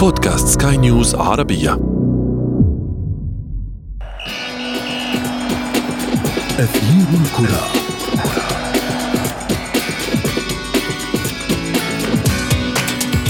بودكاست 0.00 0.62
سكاي 0.62 0.76
نيوز 0.76 1.14
عربية. 1.14 1.72
أثير 6.58 7.06
الكرة. 7.20 7.62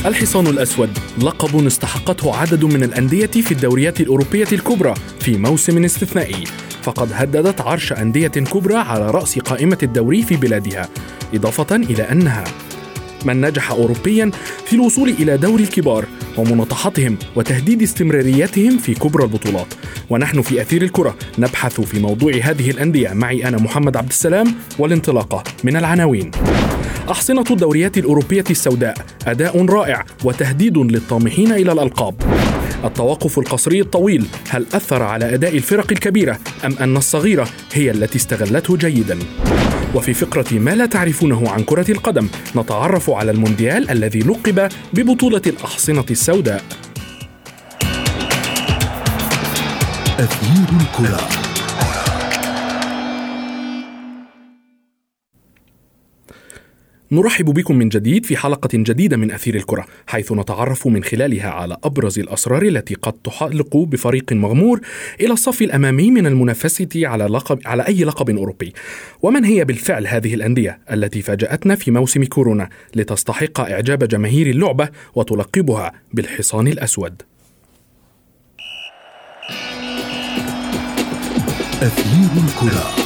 الحصان 0.06 0.46
الأسود. 0.46 0.90
لقب 1.22 1.66
استحقته 1.66 2.36
عدد 2.36 2.64
من 2.64 2.82
الأندية 2.82 3.26
في 3.26 3.52
الدوريات 3.52 4.00
الأوروبية 4.00 4.48
الكبرى 4.52 4.94
في 5.20 5.36
موسم 5.38 5.84
استثنائي. 5.84 6.44
فقد 6.82 7.08
هددت 7.12 7.60
عرش 7.60 7.92
أندية 7.92 8.28
كبرى 8.28 8.76
على 8.76 9.10
رأس 9.10 9.38
قائمة 9.38 9.78
الدوري 9.82 10.22
في 10.22 10.36
بلادها 10.36 10.88
إضافة 11.34 11.76
إلى 11.76 12.02
أنها 12.02 12.44
من 13.24 13.40
نجح 13.40 13.70
أوروبيا 13.70 14.30
في 14.66 14.72
الوصول 14.72 15.08
إلى 15.08 15.36
دوري 15.36 15.62
الكبار 15.62 16.04
ومناطحتهم 16.36 17.16
وتهديد 17.36 17.82
استمراريتهم 17.82 18.78
في 18.78 18.94
كبرى 18.94 19.24
البطولات. 19.24 19.74
ونحن 20.10 20.42
في 20.42 20.60
أثير 20.60 20.82
الكرة 20.82 21.16
نبحث 21.38 21.80
في 21.80 21.98
موضوع 21.98 22.32
هذه 22.42 22.70
الأندية. 22.70 23.12
معي 23.12 23.48
أنا 23.48 23.56
محمد 23.56 23.96
عبد 23.96 24.08
السلام 24.08 24.54
والانطلاقة 24.78 25.44
من 25.64 25.76
العناوين. 25.76 26.30
أحصنة 27.10 27.44
الدوريات 27.50 27.98
الأوروبية 27.98 28.44
السوداء 28.50 28.96
أداء 29.26 29.64
رائع 29.64 30.04
وتهديد 30.24 30.78
للطامحين 30.78 31.52
إلى 31.52 31.72
الألقاب. 31.72 32.14
التوقف 32.84 33.38
القصري 33.38 33.80
الطويل 33.80 34.26
هل 34.48 34.66
أثر 34.74 35.02
على 35.02 35.34
أداء 35.34 35.56
الفرق 35.56 35.92
الكبيرة 35.92 36.38
أم 36.64 36.74
أن 36.80 36.96
الصغيرة 36.96 37.48
هي 37.72 37.90
التي 37.90 38.16
استغلته 38.16 38.76
جيدا؟ 38.76 39.18
وفي 39.94 40.14
فقرة 40.14 40.46
ما 40.52 40.70
لا 40.70 40.86
تعرفونه 40.86 41.50
عن 41.50 41.62
كرة 41.62 41.90
القدم 41.90 42.28
نتعرف 42.56 43.10
على 43.10 43.30
المونديال 43.30 43.90
الذي 43.90 44.20
لقب 44.20 44.68
ببطولة 44.92 45.42
الأحصنة 45.46 46.04
السوداء. 46.10 46.64
أثير 50.18 50.68
الكرة. 50.80 51.39
نرحب 57.12 57.44
بكم 57.44 57.76
من 57.76 57.88
جديد 57.88 58.26
في 58.26 58.36
حلقة 58.36 58.68
جديدة 58.72 59.16
من 59.16 59.30
أثير 59.30 59.54
الكرة 59.54 59.86
حيث 60.06 60.32
نتعرف 60.32 60.86
من 60.86 61.04
خلالها 61.04 61.50
على 61.50 61.76
أبرز 61.84 62.18
الأسرار 62.18 62.62
التي 62.62 62.94
قد 62.94 63.12
تحلق 63.12 63.76
بفريق 63.76 64.32
مغمور 64.32 64.80
إلى 65.20 65.32
الصف 65.32 65.62
الأمامي 65.62 66.10
من 66.10 66.26
المنافسة 66.26 66.88
على 66.94 67.24
لقب 67.24 67.60
على 67.64 67.86
أي 67.86 68.04
لقب 68.04 68.30
أوروبي. 68.30 68.72
ومن 69.22 69.44
هي 69.44 69.64
بالفعل 69.64 70.06
هذه 70.06 70.34
الأندية 70.34 70.78
التي 70.92 71.22
فاجأتنا 71.22 71.74
في 71.74 71.90
موسم 71.90 72.24
كورونا 72.24 72.68
لتستحق 72.94 73.60
إعجاب 73.60 74.04
جماهير 74.04 74.46
اللعبة 74.46 74.88
وتلقبها 75.14 75.92
بالحصان 76.12 76.68
الأسود. 76.68 77.22
أثير 81.82 82.44
الكرة. 82.44 82.99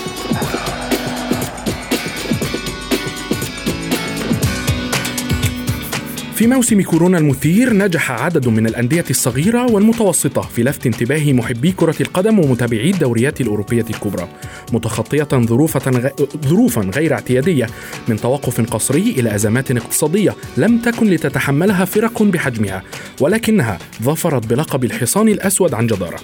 في 6.35 6.47
موسم 6.47 6.83
كورونا 6.83 7.19
المثير 7.19 7.73
نجح 7.73 8.11
عدد 8.11 8.49
من 8.49 8.67
الأندية 8.67 9.05
الصغيرة 9.11 9.73
والمتوسطة 9.73 10.41
في 10.41 10.63
لفت 10.63 10.87
انتباه 10.87 11.33
محبي 11.33 11.73
كرة 11.73 11.95
القدم 12.01 12.39
ومتابعي 12.39 12.91
الدوريات 12.91 13.41
الأوروبية 13.41 13.85
الكبرى 13.91 14.29
متخطية 14.73 15.29
ظروفا 15.35 16.11
ظروفا 16.47 16.81
غير 16.81 17.13
اعتيادية 17.13 17.67
من 18.09 18.17
توقف 18.17 18.61
قصري 18.61 19.15
إلى 19.19 19.35
أزمات 19.35 19.71
اقتصادية 19.71 20.35
لم 20.57 20.79
تكن 20.79 21.07
لتتحملها 21.07 21.85
فرق 21.85 22.23
بحجمها 22.23 22.83
ولكنها 23.21 23.79
ظفرت 24.03 24.47
بلقب 24.47 24.85
الحصان 24.85 25.29
الأسود 25.29 25.75
عن 25.75 25.87
جدارة. 25.87 26.21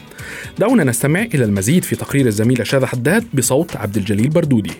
دعونا 0.58 0.84
نستمع 0.84 1.22
إلى 1.22 1.44
المزيد 1.44 1.84
في 1.84 1.96
تقرير 1.96 2.26
الزميلة 2.26 2.64
شاذة 2.64 2.86
حداد 2.86 3.24
بصوت 3.34 3.76
عبد 3.76 3.96
الجليل 3.96 4.28
بردودي. 4.28 4.72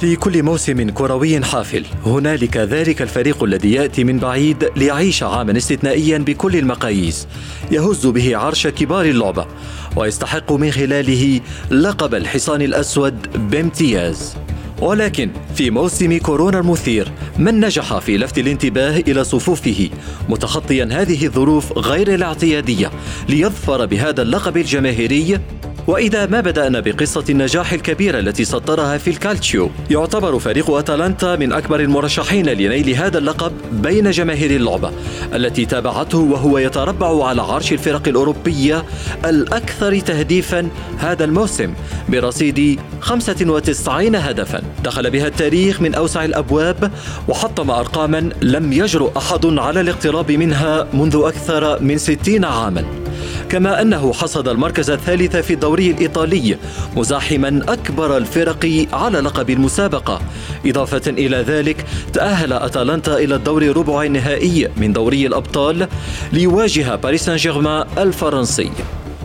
في 0.00 0.16
كل 0.16 0.42
موسم 0.42 0.90
كروي 0.90 1.44
حافل. 1.44 1.84
هنالك 2.06 2.56
ذلك 2.56 3.02
الفريق 3.02 3.44
الذي 3.44 3.72
يأتي 3.72 4.04
من 4.04 4.18
بعيد 4.18 4.70
ليعيش 4.76 5.22
عاما 5.22 5.56
استثنائيا 5.56 6.18
بكل 6.18 6.56
المقاييس. 6.56 7.26
يهز 7.70 8.06
به 8.06 8.36
عرش 8.36 8.66
كبار 8.66 9.04
اللعبة 9.04 9.46
ويستحق 9.96 10.52
من 10.52 10.70
خلاله 10.70 11.40
لقب 11.70 12.14
الحصان 12.14 12.62
الأسود 12.62 13.50
بامتياز. 13.50 14.36
ولكن 14.80 15.30
في 15.54 15.70
موسم 15.70 16.18
كورونا 16.18 16.58
المثير 16.58 17.12
من 17.38 17.60
نجح 17.60 17.98
في 17.98 18.16
لفت 18.18 18.38
الانتباه 18.38 18.96
إلى 18.96 19.24
صفوفه 19.24 19.88
متخطيا 20.28 20.88
هذه 20.92 21.26
الظروف 21.26 21.78
غير 21.78 22.14
الاعتيادية 22.14 22.90
ليظفر 23.28 23.86
بهذا 23.86 24.22
اللقب 24.22 24.56
الجماهيري؟ 24.56 25.40
وإذا 25.88 26.26
ما 26.26 26.40
بدأنا 26.40 26.80
بقصة 26.80 27.24
النجاح 27.30 27.72
الكبيرة 27.72 28.18
التي 28.18 28.44
سطرها 28.44 28.98
في 28.98 29.10
الكالتشيو 29.10 29.70
يعتبر 29.90 30.38
فريق 30.38 30.70
أتلانتا 30.70 31.36
من 31.36 31.52
أكبر 31.52 31.80
المرشحين 31.80 32.46
لنيل 32.46 32.90
هذا 32.90 33.18
اللقب 33.18 33.52
بين 33.72 34.10
جماهير 34.10 34.50
اللعبة 34.50 34.92
التي 35.34 35.66
تابعته 35.66 36.18
وهو 36.18 36.58
يتربع 36.58 37.26
على 37.26 37.42
عرش 37.42 37.72
الفرق 37.72 38.08
الأوروبية 38.08 38.84
الأكثر 39.24 40.00
تهديفا 40.00 40.68
هذا 40.98 41.24
الموسم 41.24 41.74
برصيد 42.08 42.80
95 43.00 44.16
هدفا. 44.16 44.62
دخل 44.84 45.10
بها 45.10 45.26
التاريخ 45.26 45.80
من 45.80 45.94
أوسع 45.94 46.24
الأبواب 46.24 46.90
وحطم 47.28 47.70
أرقاما 47.70 48.30
لم 48.42 48.72
يجرؤ 48.72 49.18
أحد 49.18 49.46
على 49.46 49.80
الاقتراب 49.80 50.32
منها 50.32 50.86
منذ 50.92 51.22
أكثر 51.24 51.82
من 51.82 51.98
60 51.98 52.44
عاما. 52.44 53.07
كما 53.48 53.82
أنه 53.82 54.12
حصد 54.12 54.48
المركز 54.48 54.90
الثالث 54.90 55.36
في 55.36 55.54
الدوري 55.54 55.90
الإيطالي 55.90 56.56
مزاحما 56.96 57.62
أكبر 57.68 58.16
الفرق 58.16 58.86
على 58.92 59.18
لقب 59.18 59.50
المسابقة. 59.50 60.20
إضافة 60.66 61.10
إلى 61.10 61.36
ذلك 61.36 61.84
تأهل 62.12 62.52
أتلانتا 62.52 63.18
إلى 63.18 63.34
الدور 63.34 63.76
ربع 63.76 64.02
النهائي 64.02 64.68
من 64.76 64.92
دوري 64.92 65.26
الأبطال 65.26 65.88
ليواجه 66.32 66.94
باريس 66.94 67.24
سان 67.24 67.36
جيرمان 67.36 67.86
الفرنسي. 67.98 68.70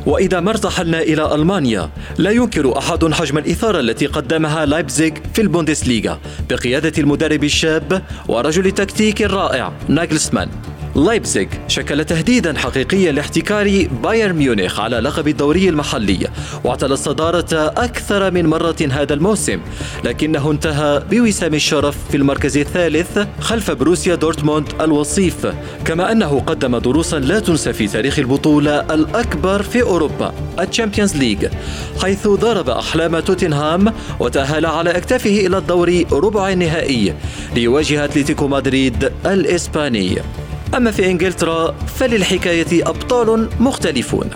وإذا 0.06 0.40
ما 0.40 0.50
ارتحلنا 0.52 1.02
إلى 1.02 1.36
ألمانيا 1.36 1.90
لا 2.18 2.32
ينكر 2.32 2.78
أحد 2.78 3.14
حجم 3.14 3.38
الإثارة 3.38 3.80
التي 3.80 4.06
قدمها 4.06 4.66
لايبزيغ 4.66 5.12
في 5.34 5.42
البوندسليغا 5.42 6.20
بقيادة 6.50 6.94
المدرب 6.98 7.44
الشاب 7.44 8.02
ورجل 8.28 8.68
التكتيك 8.68 9.22
الرائع 9.22 9.72
ناجلسمان. 9.88 10.50
لايبزيغ 10.96 11.48
شكل 11.68 12.06
تهديدا 12.06 12.58
حقيقيا 12.58 13.12
لاحتكار 13.12 13.88
بايرن 14.04 14.36
ميونخ 14.36 14.80
على 14.80 15.00
لقب 15.00 15.28
الدوري 15.28 15.70
المحلي 15.70 16.28
واعتلى 16.64 16.94
الصدارة 16.94 17.74
أكثر 17.78 18.32
من 18.32 18.46
مرة 18.46 18.76
هذا 18.92 19.14
الموسم 19.14 19.60
لكنه 20.04 20.52
انتهى 20.52 21.04
بوسام 21.12 21.54
الشرف 21.54 21.98
في 22.12 22.18
المركز 22.18 22.58
الثالث 22.58 23.20
خلف 23.40 23.72
بروسيا 23.72 24.16
دورتموند 24.16 24.68
الوصيف 24.82 25.48
كما 25.86 26.12
أنه 26.12 26.40
قدم 26.40 26.78
دروسا 26.78 27.20
لا 27.20 27.40
تنسى 27.40 27.74
في 27.74 27.88
تاريخ 27.88 28.20
البطولة 28.20 28.80
الأكبر 28.80 29.62
في 29.62 29.82
أوروبا 29.82 30.34
الشامبيونز 30.60 31.16
ليج 31.16 31.48
حيث 32.02 32.28
ضرب 32.28 32.70
أحلام 32.70 33.20
توتنهام 33.20 33.94
وتأهل 34.20 34.66
على 34.66 34.98
أكتافه 34.98 35.48
إلى 35.48 35.58
الدور 35.58 36.04
ربع 36.12 36.50
النهائي 36.50 37.14
ليواجه 37.56 38.06
أتلتيكو 38.06 38.48
مدريد 38.48 39.12
الإسباني. 39.26 40.22
أما 40.76 40.92
في 40.92 41.12
إنجلترا 41.12 41.72
فللحكاية 41.72 42.90
أبطال 42.90 43.50
مختلفون. 43.60 44.30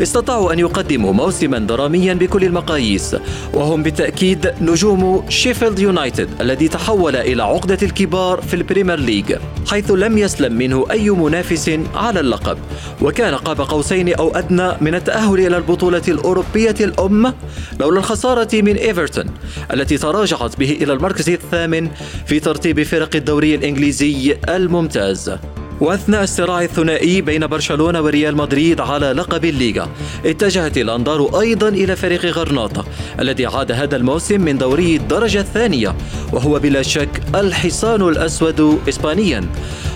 استطاعوا 0.00 0.52
أن 0.52 0.58
يقدموا 0.58 1.12
موسما 1.12 1.58
دراميا 1.58 2.14
بكل 2.14 2.44
المقاييس 2.44 3.16
وهم 3.54 3.82
بالتأكيد 3.82 4.54
نجوم 4.60 5.24
شيفيلد 5.28 5.78
يونايتد 5.78 6.28
الذي 6.40 6.68
تحول 6.68 7.16
إلى 7.16 7.42
عقدة 7.42 7.78
الكبار 7.82 8.40
في 8.42 8.54
البريمير 8.54 8.98
ليج 8.98 9.34
حيث 9.66 9.90
لم 9.90 10.18
يسلم 10.18 10.52
منه 10.52 10.86
أي 10.90 11.10
منافس 11.10 11.78
على 11.94 12.20
اللقب. 12.20 12.58
وكان 13.02 13.34
قاب 13.34 13.60
قوسين 13.60 14.14
أو 14.14 14.30
أدنى 14.30 14.72
من 14.80 14.94
التأهل 14.94 15.46
إلى 15.46 15.56
البطولة 15.56 16.02
الأوروبية 16.08 16.76
الأم 16.80 17.34
لولا 17.80 17.98
الخسارة 17.98 18.48
من 18.52 18.76
إيفرتون 18.76 19.24
التي 19.72 19.98
تراجعت 19.98 20.58
به 20.58 20.78
إلى 20.82 20.92
المركز 20.92 21.30
الثامن 21.30 21.88
في 22.26 22.40
ترتيب 22.40 22.82
فرق 22.82 23.16
الدوري 23.16 23.54
الإنجليزي 23.54 24.36
الممتاز. 24.48 25.32
واثناء 25.82 26.22
الصراع 26.22 26.62
الثنائي 26.62 27.20
بين 27.20 27.46
برشلونة 27.46 28.00
وريال 28.00 28.36
مدريد 28.36 28.80
على 28.80 29.12
لقب 29.12 29.44
الليغا 29.44 29.88
اتجهت 30.24 30.78
الانظار 30.78 31.40
أيضا 31.40 31.68
إلى 31.68 31.96
فريق 31.96 32.24
غرناطة 32.24 32.84
الذي 33.20 33.46
عاد 33.46 33.72
هذا 33.72 33.96
الموسم 33.96 34.40
من 34.40 34.58
دوري 34.58 34.96
الدرجة 34.96 35.40
الثانية 35.40 35.94
وهو 36.32 36.58
بلا 36.58 36.82
شك 36.82 37.22
الحصان 37.34 38.02
الأسود 38.02 38.80
اسبانيا 38.88 39.44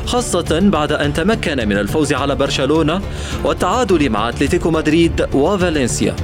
خاصة 0.06 0.60
بعد 0.60 0.92
أن 0.92 1.12
تمكن 1.12 1.68
من 1.68 1.78
الفوز 1.78 2.12
على 2.12 2.34
برشلونة 2.34 3.00
والتعادل 3.44 4.10
مع 4.10 4.28
أتلتيكو 4.28 4.70
مدريد 4.70 5.26
وفالنسيا. 5.34 6.16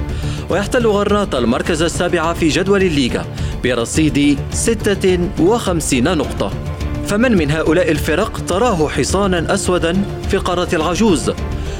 ويحتل 0.49 0.87
غرناطة 0.87 1.37
المركز 1.37 1.81
السابع 1.81 2.33
في 2.33 2.49
جدول 2.49 2.83
الليغا 2.83 3.25
برصيد 3.63 4.39
56 4.51 6.17
نقطة. 6.17 6.72
فمن 7.07 7.37
من 7.37 7.51
هؤلاء 7.51 7.91
الفرق 7.91 8.45
تراه 8.45 8.87
حصانا 8.89 9.53
أسودا 9.53 10.03
في 10.29 10.37
قارة 10.37 10.75
العجوز 10.75 11.31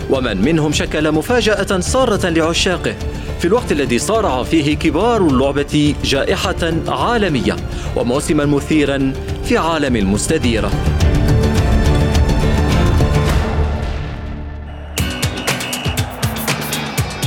ومن 0.10 0.42
منهم 0.42 0.72
شكل 0.72 1.12
مفاجأة 1.12 1.80
سارة 1.80 2.30
لعشاقه 2.30 2.96
في 3.40 3.46
الوقت 3.46 3.72
الذي 3.72 4.00
صارع 4.00 4.44
فيه 4.44 4.76
كبار 4.76 5.22
اللعبة 5.22 5.96
جائحة 6.04 6.74
عالمية 6.88 7.56
وموسما 7.96 8.46
مثيرا 8.46 9.14
في 9.46 9.58
عالم 9.58 9.96
المستديره 9.96 10.72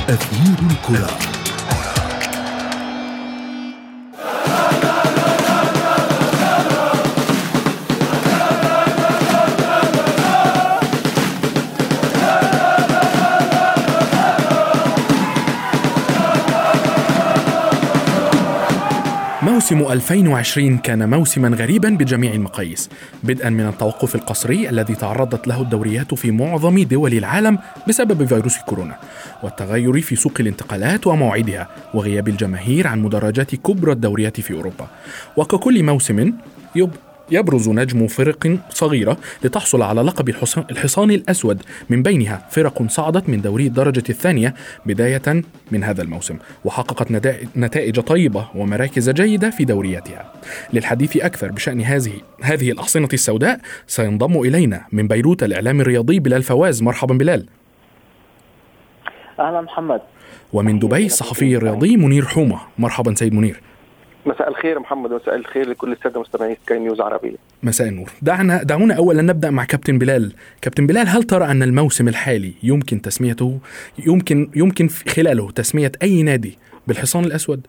أثير 0.08 0.56
الكرة. 0.70 1.25
موسم 19.72 19.92
2020 19.92 20.78
كان 20.78 21.10
موسما 21.10 21.48
غريبا 21.48 21.88
بجميع 21.88 22.32
المقاييس 22.34 22.90
بدءا 23.22 23.50
من 23.50 23.66
التوقف 23.66 24.14
القسري 24.14 24.68
الذي 24.68 24.94
تعرضت 24.94 25.48
له 25.48 25.62
الدوريات 25.62 26.14
في 26.14 26.30
معظم 26.30 26.82
دول 26.82 27.14
العالم 27.14 27.58
بسبب 27.88 28.24
فيروس 28.24 28.58
كورونا 28.58 28.96
والتغير 29.42 30.00
في 30.00 30.16
سوق 30.16 30.32
الانتقالات 30.40 31.06
ومواعيدها 31.06 31.68
وغياب 31.94 32.28
الجماهير 32.28 32.86
عن 32.86 33.02
مدرجات 33.02 33.54
كبرى 33.54 33.92
الدوريات 33.92 34.40
في 34.40 34.54
أوروبا. 34.54 34.86
وككل 35.36 35.82
موسم 35.82 36.32
يبرز 37.30 37.68
نجم 37.68 38.06
فرق 38.06 38.58
صغيرة 38.70 39.16
لتحصل 39.44 39.82
على 39.82 40.02
لقب 40.02 40.28
الحصان 40.70 41.10
الأسود. 41.10 41.62
من 41.90 42.02
بينها 42.02 42.46
فرق 42.50 42.82
صعدت 42.88 43.28
من 43.28 43.40
دوري 43.40 43.66
الدرجة 43.66 44.04
الثانية 44.10 44.54
بداية 44.86 45.42
من 45.70 45.84
هذا 45.84 46.02
الموسم 46.02 46.36
وحققت 46.64 47.10
نتائج 47.56 48.00
طيبة 48.00 48.48
ومراكز 48.54 49.10
جيدة 49.10 49.50
في 49.50 49.64
دورياتها. 49.64 50.32
للحديث 50.72 51.16
أكثر 51.16 51.52
بشأن 51.52 51.80
هذه 51.80 52.12
هذه 52.42 52.70
الأحصنة 52.70 53.08
السوداء 53.12 53.60
سينضم 53.86 54.40
إلينا 54.40 54.84
من 54.92 55.08
بيروت 55.08 55.42
الإعلامي 55.42 55.80
الرياضي 55.80 56.20
بلال 56.20 56.42
فواز. 56.42 56.82
مرحبا 56.82 57.14
بلال. 57.14 57.46
أهلا 59.40 59.60
محمد. 59.60 60.00
ومن 60.52 60.78
دبي 60.78 61.06
الصحفي 61.06 61.56
الرياضي 61.56 61.96
منير 61.96 62.24
حومة. 62.24 62.60
مرحبا 62.78 63.14
سيد 63.14 63.34
منير. 63.34 63.60
مساء 64.26 64.48
الخير 64.48 64.78
محمد 64.78 65.12
ومساء 65.12 65.36
الخير 65.36 65.68
لكل 65.68 65.92
السادة 65.92 66.20
مستمعي 66.20 66.56
سكاي 66.64 66.78
نيوز 66.78 67.00
عربية. 67.00 67.36
مساء 67.62 67.88
النور. 67.88 68.10
دعنا 68.22 68.62
دعونا 68.62 68.94
اولا 68.94 69.22
نبدأ 69.22 69.50
مع 69.50 69.64
كابتن 69.64 69.98
بلال. 69.98 70.32
كابتن 70.62 70.86
بلال 70.86 71.08
هل 71.08 71.22
ترى 71.22 71.44
أن 71.44 71.62
الموسم 71.62 72.08
الحالي 72.08 72.52
يمكن 72.62 73.02
تسميته 73.02 73.58
يمكن 74.06 74.50
يمكن 74.56 74.88
خلاله 74.88 75.50
تسمية 75.50 75.92
أي 76.02 76.22
نادي 76.22 76.58
بالحصان 76.86 77.24
الأسود؟ 77.24 77.66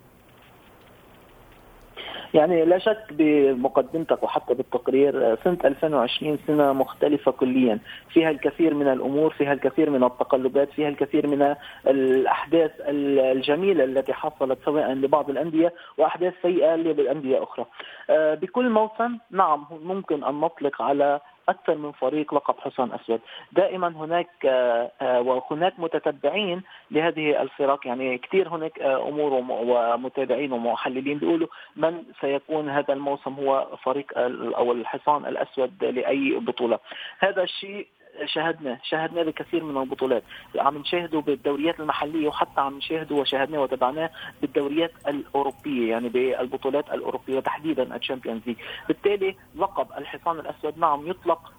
يعني 2.38 2.66
لا 2.66 2.78
شك 2.78 3.04
بمقدمتك 3.12 4.24
وحتى 4.24 4.54
بالتقرير 4.54 5.36
سنة 5.36 5.58
2020 5.66 6.40
سنة 6.48 6.74
مختلفة 6.74 7.32
كليا. 7.32 7.80
فيها 8.10 8.30
الكثير 8.30 8.74
من 8.74 8.88
الأمور 8.88 9.34
فيها 9.34 9.54
الكثير 9.54 9.90
من 9.90 10.04
التقلبات 10.04 10.70
فيها 10.72 10.90
الكثير 10.90 11.28
من 11.28 11.56
الأحداث 11.88 12.72
الجميلة 12.88 13.84
التي 13.84 14.14
حصلت 14.14 14.60
سواء 14.66 14.92
لبعض 14.94 15.30
الأندية 15.30 15.74
وأحداث 15.98 16.34
سيئة 16.42 16.76
للأندية 16.76 17.44
أخرى. 17.44 17.66
آه، 18.10 18.34
بكل 18.34 18.70
موسم 18.70 19.18
نعم 19.32 19.66
ممكن 19.84 20.24
أن 20.24 20.34
نطلق 20.36 20.82
على 20.82 21.20
أكثر 21.50 21.76
من 21.76 21.92
فريق 21.92 22.34
لقب 22.34 22.56
حصان 22.60 22.92
أسود، 22.92 23.22
دائما 23.52 23.88
هناك 23.88 24.30
آه، 24.46 24.92
آه، 25.02 25.22
وهناك 25.22 25.74
متتبعين 25.80 26.64
لهذه 26.92 27.42
الفرق. 27.42 27.88
يعني 27.88 28.18
كثير 28.18 28.50
هناك 28.50 28.80
آه، 28.80 29.08
أمور 29.08 29.34
ومتابعين 29.50 30.52
ومحللين 30.52 31.18
بيقولوا 31.18 31.48
من 31.76 32.04
سيكون 32.22 32.70
هذا 32.70 32.94
الموسم 32.94 33.34
هو 33.34 33.68
فريق 33.84 34.12
أو 34.58 34.72
الحصان 34.72 35.26
الأسود 35.26 35.84
لأي 35.84 36.40
بطولة، 36.40 36.80
هذا 37.20 37.44
الشيء 37.44 37.88
شاهدناه 38.26 38.80
شاهدناه 38.84 39.24
بكثير 39.24 39.64
من 39.64 39.82
البطولات. 39.82 40.24
عم 40.56 40.78
نشاهده 40.78 41.20
بالدوريات 41.20 41.80
المحلية 41.80 42.28
وحتى 42.28 42.62
عم 42.62 42.78
نشاهده 42.78 43.16
وشاهدناه 43.16 43.60
وتابعناه 43.60 44.10
بالدوريات 44.42 44.92
الأوروبية 45.08 45.92
يعني 45.92 46.10
بالبطولات 46.10 46.90
الأوروبية 46.94 47.40
تحديدا 47.40 47.96
الشامبيونز 47.96 48.42
ليج. 48.48 48.58
بالتالي 48.88 49.36
لقب 49.56 49.88
الحصان 49.98 50.40
الأسود 50.40 50.78
نعم 50.80 51.08
يطلق 51.08 51.54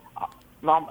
نعم 0.63 0.87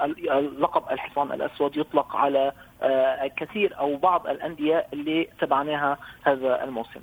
لقب 0.60 0.92
الحصان 0.92 1.32
الأسود 1.32 1.78
يطلق 1.78 2.16
على 2.16 2.52
آه، 2.82 3.28
كثير 3.28 3.80
أو 3.80 3.98
بعض 3.98 4.28
الأندية 4.28 4.88
اللي 4.94 5.28
تبعناها 5.40 5.98
هذا 6.24 6.64
الموسم. 6.64 7.00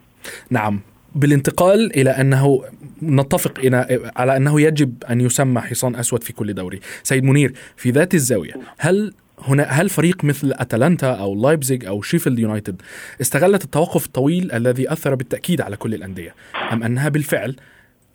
نعم. 0.51 0.81
بالانتقال 1.15 1.97
إلى 1.97 2.11
أنه 2.11 2.65
نتفق 3.03 3.61
على 4.17 4.37
أنه 4.37 4.61
يجب 4.61 5.05
أن 5.11 5.21
يسمى 5.21 5.61
حصان 5.61 5.97
أسود 5.97 6.25
في 6.25 6.33
كل 6.33 6.55
دوري. 6.55 6.81
سيد 7.03 7.25
منير 7.25 7.53
في 7.77 7.91
ذات 7.91 8.15
الزاوية 8.15 8.53
هل 8.79 9.15
هنا 9.39 9.63
هل 9.63 9.89
فريق 9.89 10.25
مثل 10.25 10.53
أتلانتا 10.55 11.07
أو 11.07 11.35
لايبزيج 11.35 11.85
أو 11.85 12.03
شيفيلد 12.03 12.39
يونايتد 12.39 12.83
استغلت 13.21 13.65
التوقف 13.65 14.07
الطويل 14.07 14.53
الذي 14.53 14.93
أثر 14.93 15.15
بالتأكيد 15.15 15.61
على 15.61 15.77
كل 15.77 15.95
الأندية 15.95 16.35
أم 16.73 16.83
أنها 16.83 17.09
بالفعل 17.09 17.57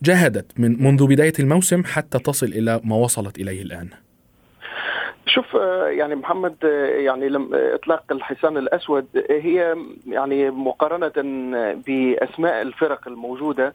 جاهدت 0.03 0.59
من 0.59 0.83
منذ 0.83 1.07
بداية 1.07 1.33
الموسم 1.39 1.83
حتى 1.83 2.19
تصل 2.19 2.45
إلى 2.45 2.81
ما 2.83 2.95
وصلت 2.95 3.39
إليه 3.39 3.61
الآن؟ 3.61 3.89
شوف 5.29 5.55
آه، 5.55 5.87
يعني 5.87 6.15
محمد 6.15 6.55
آه، 6.63 6.85
يعني 6.85 7.29
لم 7.29 7.53
آه، 7.53 7.75
إطلاق 7.75 8.03
الحصان 8.11 8.57
الأسود 8.57 9.07
هي 9.29 9.75
يعني 10.07 10.49
مقارنة 10.51 11.11
بأسماء 11.87 12.61
الفرق 12.61 13.07
الموجودة 13.07 13.73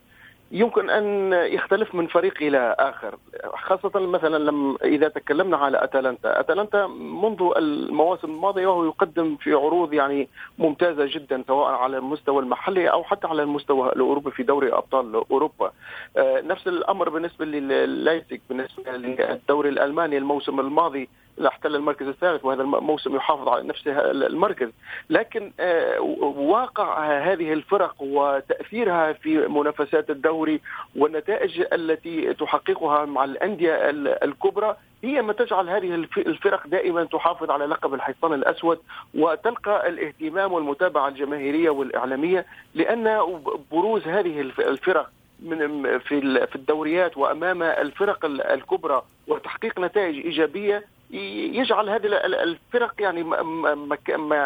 يمكن 0.53 0.91
أن 0.91 1.33
يختلف 1.33 1.95
من 1.95 2.06
فريق 2.06 2.35
إلى 2.43 2.77
آخر. 2.79 3.19
خاصة 3.55 4.01
مثلا 4.01 4.39
لم 4.39 4.77
إذا 4.85 5.09
تكلمنا 5.09 5.56
على 5.56 5.85
أتلانتا. 5.85 6.41
أتلانتا 6.41 6.87
منذ 6.87 7.53
المواسم 7.57 8.31
الماضية 8.31 8.67
وهو 8.67 8.85
يقدم 8.85 9.37
في 9.37 9.53
عروض 9.53 9.93
يعني 9.93 10.29
ممتازة 10.59 11.07
جدا 11.07 11.45
سواء 11.47 11.73
على 11.73 11.99
المستوى 11.99 12.43
المحلي 12.43 12.91
أو 12.91 13.05
حتى 13.05 13.27
على 13.27 13.43
المستوى 13.43 13.93
الأوروبي 13.93 14.31
في 14.31 14.43
دوري 14.43 14.73
أبطال 14.73 15.23
أوروبا. 15.31 15.73
نفس 16.19 16.69
الأمر 16.69 17.09
بالنسبة 17.09 17.45
للايسك 17.45 18.41
بالنسبة 18.49 18.93
للدوري 18.93 19.69
الألماني 19.69 20.19
الموسم 20.19 20.61
الماضي. 20.61 21.09
احتل 21.41 21.75
المركز 21.76 22.07
الثالث 22.07 22.45
وهذا 22.45 22.62
الموسم 22.62 23.17
يحافظ 23.17 23.49
على 23.49 23.69
نفس 23.69 23.88
المركز. 23.88 24.71
لكن 25.11 25.53
آه، 25.61 26.00
واقع 26.37 27.19
هذه 27.33 27.53
الفرق 27.53 27.95
وتأثيرها 28.00 29.12
في 29.12 29.49
منافسات 29.49 30.11
الدوري 30.11 30.61
والنتائج 30.97 31.62
التي 31.73 32.35
تحققها 32.35 33.05
مع 33.05 33.25
الأندية 33.25 33.75
الكبرى 34.25 34.76
هي 35.05 35.23
ما 35.23 35.33
تجعل 35.33 35.69
هذه 35.69 35.95
الفرق 36.17 36.67
دائما 36.67 37.05
تحافظ 37.05 37.50
على 37.50 37.67
لقب 37.67 37.95
الحصان 37.95 38.33
الأسود 38.33 38.79
وتلقى 39.14 39.88
الاهتمام 39.88 40.53
والمتابعة 40.53 41.09
الجماهيرية 41.09 41.71
والإعلامية 41.71 42.47
لأن 42.75 43.21
بروز 43.73 44.03
هذه 44.09 44.41
الفرق 44.41 45.11
من 45.41 45.99
في 45.99 46.55
الدوريات 46.57 47.17
وأمام 47.17 47.62
الفرق 47.62 48.25
الكبرى 48.25 49.03
وتحقيق 49.29 49.81
نتائج 49.81 50.26
إيجابية 50.26 50.85
يجعل 51.14 51.90
هذه 51.90 52.06
الفرق 52.25 52.94
يعني 52.99 53.25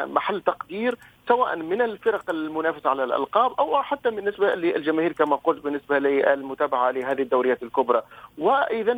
محل 0.07 0.41
تقدير 0.41 0.99
سواء 1.29 1.57
من 1.57 1.83
الفرق 1.83 2.31
المنافسة 2.31 2.91
على 2.91 3.05
الألقاب 3.05 3.53
أو 3.59 3.83
حتى 3.83 4.11
بالنسبة 4.11 4.55
للجماهير 4.55 5.13
كما 5.13 5.37
قلت 5.37 5.65
بالنسبة 5.65 5.99
للمتابعة 5.99 6.91
لهذه 6.91 7.23
الدوريات 7.23 7.63
الكبرى. 7.63 8.03
وإذا 8.39 8.95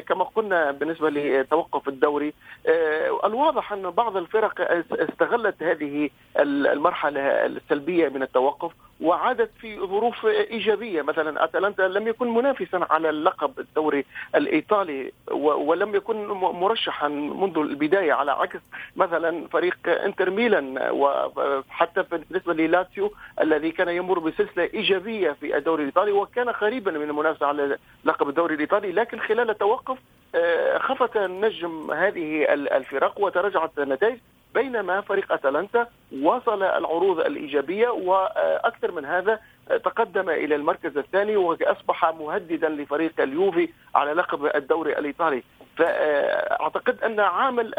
كما 0.00 0.24
قلنا 0.24 0.70
بالنسبة 0.70 1.10
لتوقف 1.10 1.88
الدوري 1.88 2.34
آه، 2.66 3.20
الواضح 3.24 3.72
أن 3.72 3.90
بعض 3.90 4.16
الفرق 4.16 4.84
استغلت 4.92 5.62
هذه 5.62 6.10
المرحلة 6.38 7.20
السلبية 7.20 8.08
من 8.08 8.22
التوقف 8.22 8.72
وعادت 9.00 9.50
في 9.60 9.78
ظروف 9.80 10.26
إيجابية. 10.26 11.02
مثلا 11.02 11.44
أتلانتا 11.44 11.82
لم 11.82 12.08
يكن 12.08 12.34
منافسا 12.34 12.86
على 12.90 13.10
اللقب 13.10 13.58
الدوري 13.58 14.04
الإيطالي 14.34 15.12
ولم 15.30 15.94
يكن 15.94 16.26
مرشحا 16.26 17.08
منذ 17.08 17.58
البداية 17.58 18.12
على 18.12 18.32
عكس 18.32 18.60
مثلا 18.96 19.48
فريق 19.48 19.76
إنتر 19.86 20.30
ميلان 20.30 20.78
وحتى 20.90 22.04
بالنسبة 22.10 22.54
للاتسيو 22.54 23.12
الذي 23.40 23.70
كان 23.70 23.88
يمر 23.88 24.18
بسلسلة 24.18 24.64
إيجابية 24.74 25.30
في 25.40 25.56
الدوري 25.56 25.82
الإيطالي 25.82 26.12
وكان 26.12 26.48
قريبا 26.48 26.90
من 26.90 27.10
المنافسة 27.10 27.46
على 27.46 27.78
لقب 28.04 28.28
الدوري 28.28 28.54
الإيطالي. 28.54 28.92
لكن 28.92 29.20
خلال 29.20 29.50
التوقف 29.50 29.98
آه، 30.34 30.78
خفت 30.78 31.16
نجم 31.16 31.90
هذه 31.90 32.44
الفرق 32.52 33.20
وتراجعت 33.20 33.78
النتائج. 33.78 34.18
بينما 34.54 35.00
فريق 35.00 35.32
أتلانتا 35.32 35.86
وصل 36.22 36.62
العروض 36.62 37.20
الإيجابية 37.20 37.88
وأكثر 37.88 38.92
من 38.92 39.04
هذا 39.04 39.40
تقدم 39.84 40.30
إلى 40.30 40.54
المركز 40.54 40.98
الثاني 40.98 41.36
وأصبح 41.36 42.04
مهددا 42.20 42.68
لفريق 42.68 43.20
اليوفي 43.20 43.68
على 43.94 44.12
لقب 44.12 44.50
الدوري 44.56 44.98
الإيطالي. 44.98 45.42
فأعتقد 45.76 47.04
أن 47.04 47.20
عامل 47.20 47.74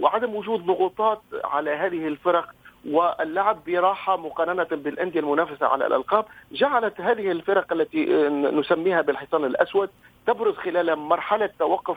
وعدم 0.00 0.34
وجود 0.34 0.66
ضغوطات 0.66 1.20
على 1.44 1.70
هذه 1.70 2.08
الفرق 2.08 2.54
واللعب 2.90 3.58
براحة 3.66 4.16
مقارنة 4.16 4.64
بالأندية 4.64 5.20
المنافسة 5.20 5.66
على 5.66 5.86
الألقاب 5.86 6.24
جعلت 6.52 7.00
هذه 7.00 7.30
الفرق 7.30 7.72
التي 7.72 8.04
نسميها 8.52 9.00
بالحصان 9.00 9.44
الأسود 9.44 9.90
تبرز 10.26 10.54
خلال 10.54 10.96
مرحلة 10.96 11.50
توقف 11.58 11.96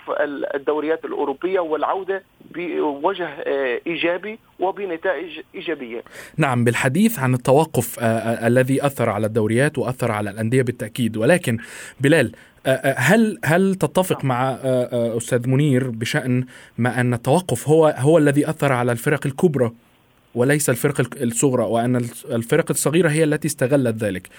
الدوريات 0.56 1.06
الأوروبية 1.06 1.60
والعودة 1.60 2.24
بوجه 2.51 3.27
آه، 3.27 3.82
إيجابي 3.88 4.39
وبنتائج 4.60 5.39
إيجابية. 5.56 6.03
نعم 6.38 6.63
بالحديث 6.63 7.20
عن 7.20 7.34
التوقف 7.34 8.00
آه، 8.00 8.03
آه، 8.03 8.48
الذي 8.48 8.86
أثر 8.86 9.10
على 9.10 9.27
الدوريات 9.27 9.77
وأثر 9.77 10.12
على 10.12 10.29
الأندية 10.29 10.62
بالتأكيد 10.62 11.17
ولكن 11.17 11.58
بلال 12.00 12.32
هل 12.98 13.39
هل 13.46 13.75
تتفق 13.75 14.25
مع 14.25 14.58
أستاذ 15.17 15.50
منير 15.50 15.89
بشأن 15.89 16.46
ما 16.77 17.01
أن 17.01 17.13
التوقف 17.13 17.70
هو 17.70 17.96
هو 17.98 18.17
الذي 18.17 18.50
أثر 18.50 18.74
على 18.74 18.91
الفرق 18.91 19.27
الكبرى 19.27 19.72
وليس 20.38 20.70
الفرق 20.70 21.01
الصغرى 21.22 21.63
وأن 21.63 21.96
الفرق 22.32 22.65
الصغيرة 22.70 23.10
هي 23.10 23.24
التي 23.24 23.48
استغلت 23.48 23.96
ذلك. 24.03 24.29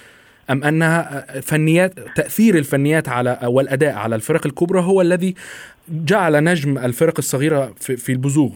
أم 0.50 0.64
أنها 0.64 1.26
فنيات 1.40 1.92
تأثير 2.16 2.54
الفنيات 2.54 3.08
على 3.08 3.38
والأداء 3.44 3.94
على 3.94 4.14
الفرق 4.14 4.46
الكبرى 4.46 4.80
هو 4.80 5.00
الذي 5.00 5.34
جعل 5.88 6.44
نجم 6.44 6.78
الفرق 6.78 7.14
الصغيرة 7.18 7.72
في, 7.80 8.12
البزوغ. 8.12 8.50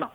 نعم. 0.00 0.08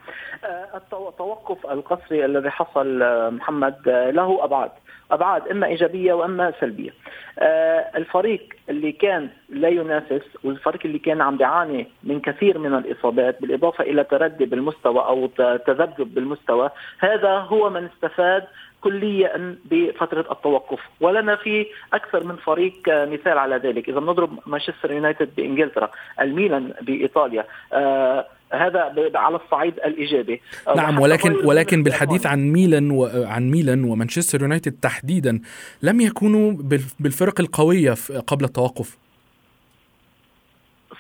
التوقف 0.76 1.66
القسري 1.66 2.26
الذي 2.26 2.50
حصل 2.50 3.00
محمد 3.34 3.76
له 3.88 4.44
أبعاد. 4.44 4.72
أبعاد 5.12 5.48
إما 5.48 5.68
إيجابية 5.68 6.14
وإما 6.14 6.54
سلبية. 6.60 6.94
آه 7.40 7.92
الفريق 7.96 8.54
اللي 8.70 8.92
كان 8.92 9.30
لا 9.50 9.70
ينافس 9.70 10.22
والفريق 10.44 10.82
اللي 10.86 11.00
كان 11.00 11.22
عم 11.22 11.38
بيعاني 11.38 11.88
من 12.04 12.20
كثير 12.20 12.58
من 12.58 12.74
الإصابات 12.74 13.42
بالإضافة 13.42 13.84
إلى 13.84 14.04
تردي 14.04 14.46
بالمستوى 14.46 15.00
أو 15.06 15.28
تذبذب 15.68 16.14
بالمستوى 16.14 16.70
هذا 17.00 17.30
هو 17.30 17.70
من 17.70 17.86
استفاد 17.86 18.44
كليا 18.82 19.56
بفترة 19.72 20.32
التوقف 20.32 20.80
ولنا 21.02 21.36
في 21.36 21.66
أكثر 21.94 22.24
من 22.24 22.36
فريق 22.36 22.74
مثال 22.88 23.38
على 23.38 23.56
ذلك 23.56 23.90
إذا 23.90 24.00
بنضرب 24.00 24.40
مانشستر 24.46 24.92
يونايتد 24.92 25.30
بإنجلترا 25.38 25.92
الميلان 26.22 26.74
بإيطاليا 26.82 27.46
آه 27.74 28.26
هذا 28.54 28.94
على 29.16 29.40
الصعيد 29.46 29.74
الإيجابي. 29.74 30.42
نعم 30.76 31.00
ولكن 31.00 31.36
ولكن 31.46 31.84
بالحديث 31.84 32.26
عن 32.26 32.52
ميلان 32.52 32.92
وعن 32.92 33.52
ميلان 33.52 33.84
ومانشستر 33.84 34.42
يونايتد 34.42 34.72
تحديدا 34.82 35.42
لم 35.82 36.02
يكونوا 36.02 36.52
بالفرق 37.00 37.40
القوية 37.42 37.96
قبل 38.28 38.46
التوقف. 38.46 38.98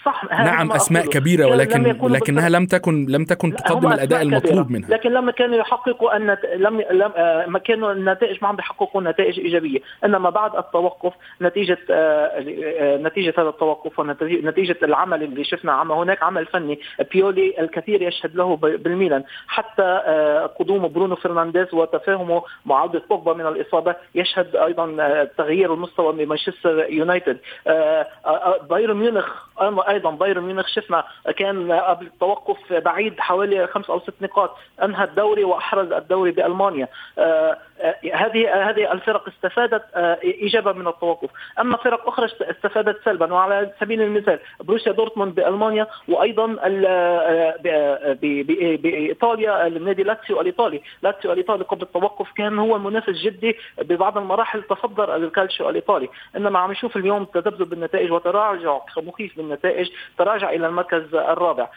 صح 0.05 0.25
نعم 0.31 0.71
أسماء 0.71 1.05
كبيرة 1.05 1.45
ولكن 1.45 1.83
لم 1.83 2.07
لكنها 2.07 2.49
لم 2.49 2.65
تكن 2.65 3.05
لم 3.09 3.25
تكن 3.25 3.55
تقدم 3.55 3.91
الأداء 3.93 4.21
المطلوب 4.21 4.71
منها. 4.71 4.89
لكن 4.89 5.09
لما 5.11 5.31
كانوا 5.31 5.55
يحققوا 5.55 6.15
أن 6.15 6.37
لم 6.55 6.81
لم 6.91 7.11
آه، 7.15 7.45
ما 7.45 7.59
كانوا 7.59 7.91
النتائج 7.91 8.37
ما 8.41 8.47
عم 8.47 8.55
بيحققوا 8.55 9.01
نتائج 9.01 9.39
إيجابية. 9.39 9.79
إنما 10.05 10.29
بعد 10.29 10.55
التوقف 10.55 11.13
نتيجة 11.41 11.77
آه، 11.89 12.43
آه، 12.75 12.97
نتيجة 12.97 13.33
هذا 13.37 13.49
التوقف 13.49 13.99
ونتيجه 13.99 14.77
العمل 14.83 15.23
اللي 15.23 15.43
شفنا 15.43 15.71
عمل 15.71 15.91
هناك 15.91 16.23
عمل 16.23 16.45
فني 16.45 16.79
بيولي 17.11 17.53
الكثير 17.59 18.01
يشهد 18.01 18.35
له 18.35 18.55
بالميلان. 18.55 19.23
حتى 19.47 20.01
قدوم 20.59 20.87
برونو 20.87 21.15
فرنانديز 21.15 21.73
وتفاهمه 21.73 22.43
مع 22.65 22.79
عوده 22.79 23.03
بوجبا 23.09 23.33
من 23.33 23.47
الإصابة 23.47 23.95
يشهد 24.15 24.55
أيضا 24.55 25.23
تغيير 25.37 25.73
المستوى 25.73 26.13
بمانشستر 26.13 26.85
يونايتد. 26.89 27.37
بايرن 28.69 28.97
ميونخ 28.97 29.25
أيضا 29.91 30.11
بايرن 30.11 30.43
ميونخ 30.43 30.67
شفنا 30.67 31.03
كان 31.37 31.71
قبل 31.71 32.05
التوقف 32.05 32.73
بعيد 32.73 33.19
حوالي 33.19 33.67
خمس 33.67 33.89
أو 33.89 33.99
ست 33.99 34.13
نقاط. 34.21 34.57
أنهى 34.83 35.03
الدوري 35.03 35.43
وأحرز 35.43 35.91
الدوري 35.91 36.31
بألمانيا. 36.31 36.87
آه، 37.17 37.57
هذه 38.13 38.69
هذه 38.69 38.91
الفرق 38.91 39.27
استفادت 39.27 39.83
آه، 39.95 40.17
ايجابا 40.23 40.71
من 40.73 40.87
التوقف، 40.87 41.29
أما 41.59 41.77
فرق 41.77 42.07
أخرى 42.07 42.25
استفادت 42.25 43.05
سلبا 43.05 43.33
وعلى 43.33 43.71
سبيل 43.79 44.01
المثال 44.01 44.39
بروسيا 44.59 44.91
دورتموند 44.91 45.35
بألمانيا 45.35 45.87
وأيضا 46.07 46.47
بإيطاليا 48.81 49.67
النادي 49.67 50.03
لاتسيو 50.03 50.41
الإيطالي، 50.41 50.81
لاتسيو 51.01 51.31
الإيطالي 51.31 51.63
قبل 51.63 51.81
التوقف 51.81 52.31
كان 52.31 52.59
هو 52.59 52.75
المنافس 52.75 53.13
جدي 53.13 53.57
ببعض 53.77 54.17
المراحل 54.17 54.63
تصدر 54.63 55.15
الكالشيو 55.15 55.69
الإيطالي، 55.69 56.09
إنما 56.35 56.59
عم 56.59 56.71
نشوف 56.71 56.97
اليوم 56.97 57.23
تذبذب 57.23 57.69
بالنتائج 57.69 58.11
وتراجع 58.11 58.79
مخيف 58.97 59.37
بالنتائج، 59.37 59.89
تراجع 60.17 60.49
إلى 60.49 60.67
المركز 60.67 61.15
الرابع، 61.15 61.67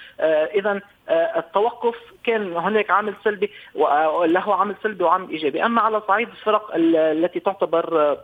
اذا 0.54 0.80
التوقف 1.10 1.96
كان 2.24 2.56
هناك 2.56 2.90
عامل 2.90 3.14
سلبي 3.24 3.50
وله 3.74 4.54
عامل 4.54 4.74
سلبي 4.82 5.04
وعامل 5.04 5.30
إيجابي، 5.30 5.64
أما 5.64 5.80
على 5.80 6.02
صعيد 6.08 6.28
الفرق 6.28 6.70
التي 6.74 7.40
تعتبر 7.40 8.16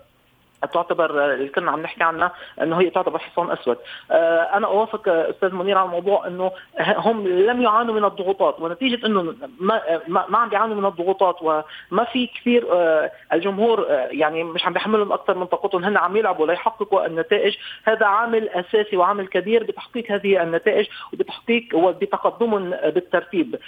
تعتبر 0.66 1.34
اللي 1.34 1.48
كنا 1.48 1.70
عم 1.70 1.82
نحكي 1.82 2.04
عنها 2.04 2.32
إنه 2.62 2.80
هي 2.80 2.90
تعتبر 2.90 3.18
حصان 3.18 3.50
أسود. 3.50 3.76
آه، 4.10 4.42
أنا 4.42 4.66
أوافق 4.66 5.08
أستاذ 5.08 5.54
منير 5.54 5.78
على 5.78 5.86
الموضوع 5.86 6.26
إنه 6.26 6.50
هم 6.80 7.28
لم 7.28 7.62
يعانوا 7.62 7.94
من 7.94 8.04
الضغوطات 8.04 8.60
ونتيجة 8.60 9.06
إنه 9.06 9.34
ما 9.60 9.80
ما 10.08 10.38
عم 10.38 10.48
بيعانوا 10.48 10.76
من 10.76 10.86
الضغوطات 10.86 11.36
وما 11.42 12.04
في 12.12 12.26
كثير 12.26 12.66
آه، 12.72 13.10
الجمهور 13.32 13.86
آه، 13.90 14.08
يعني 14.10 14.44
مش 14.44 14.66
عم 14.66 14.72
بيحملهم 14.72 15.12
أكثر 15.12 15.38
من 15.38 15.46
طاقتهم 15.46 15.84
هن 15.84 15.96
عم 15.96 16.16
يلعبوا 16.16 16.46
ليحققوا 16.46 17.06
النتائج 17.06 17.56
هذا 17.84 18.06
عامل 18.06 18.48
أساسي 18.48 18.96
وعامل 18.96 19.26
كبير 19.26 19.64
بتحقيق 19.64 20.12
هذه 20.12 20.42
النتائج 20.42 20.86
وبتحقيق 21.12 21.64
وبتقدمهم 21.74 22.70
بالترتيب 22.70 23.58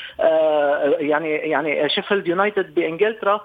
يعني 0.98 1.30
يعني 1.36 1.88
شيفيلد 1.88 2.28
يونايتد 2.28 2.74
بإنجلترا 2.74 3.40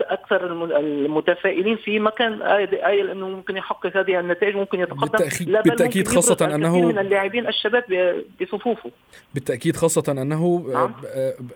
أكثر 0.00 0.46
المتفائلين 0.78 1.76
في 1.76 1.98
مكان 2.34 2.80
قايل 2.80 3.10
انه 3.10 3.28
ممكن 3.28 3.56
يحقق 3.56 3.96
هذه 3.96 4.20
النتائج 4.20 4.56
ممكن 4.56 4.80
يتقدم. 4.80 5.00
بالتأكيد, 5.00 5.48
لا 5.48 5.62
بل 5.62 5.70
بالتأكيد 5.70 6.08
خاصة 6.08 6.54
انه 6.54 6.80
من 6.80 6.98
اللاعبين 6.98 7.46
الشباب 7.46 7.84
بصفوفه. 8.40 8.90
بالتأكيد 9.34 9.76
خاصة 9.76 10.12
أنه 10.12 10.66
نعم. 10.72 10.94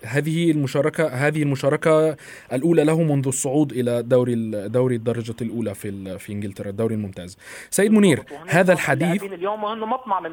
هذه 0.05 0.51
المشاركة 0.51 1.09
هذه 1.09 1.43
المشاركة 1.43 2.17
الأولى 2.53 2.85
له 2.85 3.03
منذ 3.03 3.27
الصعود 3.27 3.73
إلى 3.73 4.03
دوري 4.03 4.35
دوري 4.69 4.97
الدرجة 4.97 5.35
الأولى 5.43 5.75
في 5.75 6.19
في 6.19 6.33
إنجلترا 6.33 6.71
الدوري 6.71 6.95
الممتاز. 6.95 7.39
سيد 7.71 7.93
منير 7.93 8.23
هذا 8.49 8.73
الحديث 8.73 9.25
اليوم 9.25 9.65
انه 9.65 9.87
مطمع 9.87 10.21
من 10.21 10.33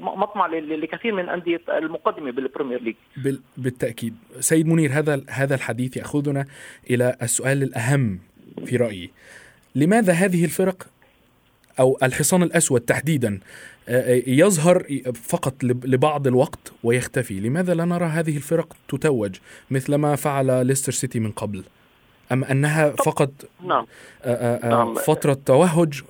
مطمع 0.00 0.46
لكثير 0.46 1.14
من 1.14 1.28
أندية 1.28 1.60
المقدمة 1.68 2.30
بالبريمير 2.32 2.82
ليج. 2.82 3.36
بالتأكيد. 3.56 4.14
سيد 4.40 4.66
منير 4.66 4.90
هذا 4.92 5.20
هذا 5.28 5.54
الحديث 5.54 5.96
يأخذنا 5.96 6.44
إلى 6.90 7.16
السؤال 7.22 7.62
الأهم 7.62 8.18
في 8.64 8.76
رأيي. 8.76 9.10
لماذا 9.76 10.12
هذه 10.12 10.44
الفرق 10.44 10.86
أو 11.80 11.98
الحصان 12.02 12.42
الأسود 12.42 12.80
تحديدا 12.80 13.40
آه، 13.88 14.14
آه، 14.14 14.22
يظهر 14.26 14.82
فقط 15.14 15.54
لبعض 15.64 16.26
الوقت 16.26 16.72
ويختفي 16.84 17.40
لماذا 17.40 17.74
لا 17.74 17.84
نرى 17.84 18.04
هذه 18.04 18.36
الفرق 18.36 18.76
تتوج 18.88 19.36
مثل 19.70 19.94
ما 19.94 20.16
فعل 20.16 20.66
ليستر 20.66 20.92
سيتي 20.92 21.20
من 21.20 21.30
قبل 21.30 21.64
أم 22.32 22.44
أنها 22.44 22.90
فقط 22.90 23.30
نعم. 23.64 23.86
آه، 24.24 24.68
نعم. 24.68 24.94
فترة 24.94 25.38
توهج 25.46 26.02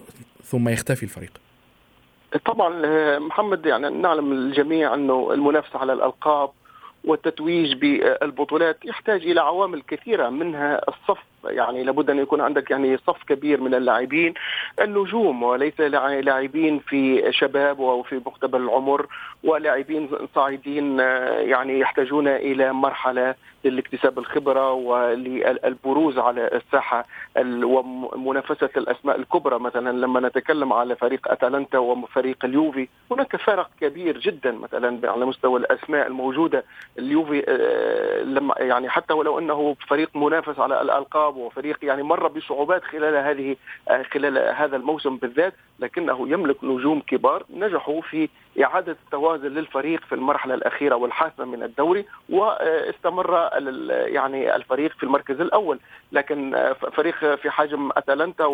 ثم 0.44 0.68
يختفي 0.68 1.02
الفريق 1.02 1.32
طبعا 2.46 3.18
محمد 3.18 3.66
يعني 3.66 3.90
نعلم 3.90 4.32
الجميع 4.32 4.94
أنه 4.94 5.32
المنافسة 5.32 5.78
على 5.78 5.92
الألقاب 5.92 6.50
والتتويج 7.04 7.72
بالبطولات 7.74 8.84
يحتاج 8.84 9.22
إلى 9.22 9.40
عوامل 9.40 9.82
كثيرة 9.82 10.28
منها 10.28 10.80
الصف 10.88 11.18
يعني 11.44 11.84
لابد 11.84 12.10
أن 12.10 12.18
يكون 12.18 12.40
عندك 12.40 12.70
يعني 12.70 12.96
صف 12.96 13.22
كبير 13.28 13.60
من 13.60 13.74
اللاعبين. 13.74 14.34
النجوم 14.82 15.42
وليس 15.42 15.80
لاعبين 15.80 16.78
في 16.78 17.32
شباب 17.32 17.78
وفي 17.78 18.16
مقتبل 18.26 18.60
العمر 18.60 19.06
ولاعبين 19.44 20.08
صاعدين 20.34 20.98
يعني 21.38 21.78
يحتاجون 21.80 22.28
إلى 22.28 22.72
مرحلة 22.72 23.34
لاكتساب 23.64 24.18
الخبرة 24.18 24.72
وللبروز 24.72 26.18
على 26.18 26.50
الساحة 26.52 27.06
ومنافسة 27.38 28.68
الأسماء 28.76 29.18
الكبرى. 29.18 29.58
مثلا 29.58 29.98
لما 29.98 30.20
نتكلم 30.20 30.72
على 30.72 30.96
فريق 30.96 31.28
اتلانتا 31.30 31.78
وفريق 31.78 32.44
اليوفي 32.44 32.88
هناك 33.10 33.36
فرق 33.36 33.70
كبير 33.80 34.18
جدا 34.18 34.52
مثلا 34.52 35.10
على 35.10 35.26
مستوى 35.26 35.60
الأسماء 35.60 36.06
الموجودة. 36.06 36.64
اليوفي 36.98 37.44
آه، 37.48 38.22
لما 38.22 38.54
يعني 38.58 38.88
حتى 38.88 39.14
ولو 39.14 39.38
أنه 39.38 39.76
فريق 39.88 40.16
منافس 40.16 40.58
على 40.58 40.82
الألقاب 40.82 41.25
وفريق 41.34 41.84
يعني 41.84 42.02
مر 42.02 42.28
بصعوبات 42.28 42.84
خلال 42.84 43.14
هذه 43.16 43.56
خلال 44.12 44.38
هذا 44.38 44.76
الموسم 44.76 45.16
بالذات 45.16 45.54
لكنه 45.78 46.28
يملك 46.28 46.64
نجوم 46.64 47.00
كبار 47.00 47.44
نجحوا 47.50 48.00
في 48.00 48.28
إعادة 48.62 48.96
التوازن 49.04 49.48
للفريق 49.48 50.00
في 50.04 50.14
المرحلة 50.14 50.54
الأخيرة 50.54 50.94
والحاسمة 50.94 51.44
من 51.44 51.62
الدوري 51.62 52.04
واستمر 52.28 53.50
يعني 53.88 54.56
الفريق 54.56 54.92
في 54.92 55.02
المركز 55.02 55.40
الأول. 55.40 55.78
لكن 56.12 56.72
فريق 56.92 57.34
في 57.34 57.50
حجم 57.50 57.90
أتلانتا 57.96 58.44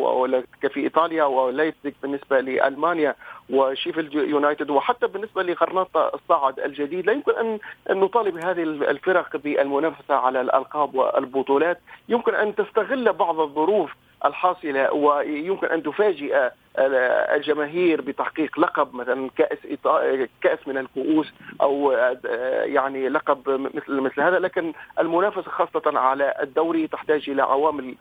في 0.69 0.81
إيطاليا 0.81 1.25
وليبزيج 1.25 1.93
بالنسبة 2.03 2.41
لألمانيا 2.41 3.15
وشيفيلد 3.51 4.15
يونايتد 4.15 4.71
وحتى 4.71 5.07
بالنسبة 5.07 5.43
لغرناطة 5.43 6.11
الصاعد 6.15 6.61
الجديد 6.61 7.07
لا 7.07 7.13
يمكن 7.13 7.33
أن 7.33 7.59
نطالب 7.91 8.37
هذه 8.45 8.63
الفرق 8.63 9.37
بالمنافسة 9.37 10.15
على 10.15 10.41
الألقاب 10.41 10.95
والبطولات. 10.95 11.81
يمكن 12.09 12.35
أن 12.35 12.55
تستغل 12.55 13.13
بعض 13.13 13.41
الظروف 13.41 13.91
الحاصلة 14.25 14.93
ويمكن 14.93 15.67
أن 15.67 15.83
تفاجئ 15.83 16.51
الجماهير 16.79 18.01
بتحقيق 18.01 18.61
لقب 18.61 18.95
مثلا 18.95 19.31
كأس 19.37 19.59
كأس 20.43 20.69
من 20.69 20.79
الكؤوس 20.79 21.33
أو 21.63 21.93
يعني 22.65 23.09
لقب 23.09 23.51
مثل 23.75 24.01
مثل 24.01 24.21
هذا. 24.21 24.39
لكن 24.39 24.73
المنافسة 24.99 25.51
خاصة 25.51 25.99
على 25.99 26.35
الدوري 26.43 26.87
تحتاج 26.87 27.31
إلى 27.31 27.43
عوامل 27.43 27.95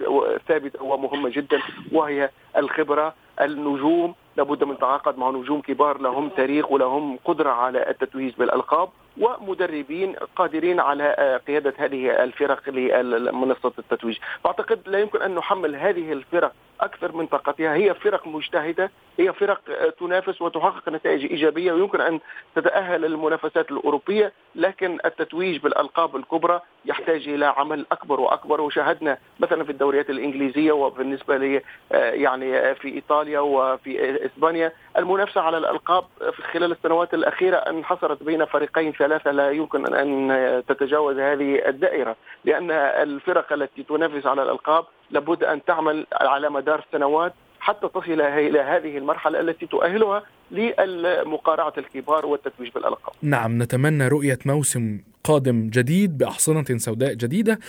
ثابتة 0.48 0.84
ومهمة 0.84 1.30
جدا 1.30 1.62
وهي 1.92 2.30
الخبرة 2.58 3.14
النجوم. 3.42 4.16
لابد 4.38 4.64
من 4.64 4.78
تعاقد 4.78 5.18
مع 5.18 5.30
نجوم 5.30 5.62
كبار 5.62 5.98
لهم 6.02 6.30
تاريخ 6.30 6.72
ولهم 6.72 7.20
قدرة 7.26 7.50
على 7.50 7.90
التتويج 7.90 8.34
بالألقاب. 8.38 8.90
ومدربين 9.18 10.16
قادرين 10.36 10.80
على 10.80 11.40
قيادة 11.48 11.74
هذه 11.78 12.24
الفرق 12.24 12.70
لمنصة 12.70 13.74
التتويج، 13.80 14.18
فاعتقد 14.44 14.80
لا 14.86 15.00
يمكن 15.00 15.22
أن 15.22 15.36
نحمل 15.36 15.76
هذه 15.76 16.14
الفرق 16.14 16.54
أكثر 16.82 17.12
من 17.12 17.28
طاقتها، 17.28 17.74
هي 17.74 17.94
فرق 17.94 18.28
مجتهدة، 18.28 18.92
هي 19.20 19.34
فرق 19.34 19.62
تنافس 20.00 20.42
وتحقق 20.42 20.90
نتائج 20.90 21.26
إيجابية 21.26 21.74
ويمكن 21.74 22.02
أن 22.02 22.20
تتأهل 22.56 23.02
للمنافسات 23.02 23.72
الأوروبية، 23.72 24.32
لكن 24.56 24.98
التتويج 25.06 25.58
بالألقاب 25.58 26.16
الكبرى 26.16 26.62
يحتاج 26.86 27.28
إلى 27.28 27.46
عمل 27.46 27.86
أكبر 27.92 28.20
وأكبر. 28.20 28.62
وشاهدنا 28.62 29.18
مثلا 29.40 29.64
في 29.64 29.72
الدوريات 29.72 30.10
الإنجليزية 30.10 30.72
وبالنسبة 30.72 31.38
لي 31.38 31.62
يعني 31.92 32.76
في 32.76 32.88
إيطاليا 32.88 33.40
وفي 33.40 34.26
إسبانيا 34.26 34.72
المنافسة 34.98 35.42
على 35.42 35.58
الألقاب 35.58 36.04
في 36.32 36.42
خلال 36.42 36.72
السنوات 36.72 37.14
الأخيرة 37.14 37.58
انحصرت 37.58 38.24
بين 38.24 38.46
فريقين 38.46 38.92
ثلاثة 38.92 39.32
لا 39.32 39.52
يمكن 39.52 39.96
أن 39.96 40.64
تتجاوز 40.68 41.20
هذه 41.20 41.68
الدائرة 41.68 42.16
لأن 42.46 42.72
الفرق 42.72 43.54
التي 43.54 43.84
تنافس 43.84 44.26
على 44.26 44.44
الألقاب 44.44 44.86
لابد 45.12 45.44
أن 45.44 45.66
تعمل 45.66 46.08
على 46.14 46.50
مدار 46.50 46.86
سنوات 46.92 47.34
حتى 47.60 47.88
تصل 47.88 48.22
إلى 48.22 48.60
هذه 48.60 48.98
المرحلة 48.98 49.40
التي 49.40 49.66
تؤهلها 49.66 50.24
لمقارعه 50.52 51.74
الكبار 51.78 52.26
والتتويج 52.26 52.72
بالألقاب. 52.72 53.14
نعم 53.22 53.64
نتمنى 53.64 54.08
رؤية 54.08 54.40
موسم 54.46 55.00
قادم 55.24 55.70
جديد 55.70 56.18
بأحصنة 56.18 56.66
سوداء 56.78 57.14
جديدة. 57.14 57.60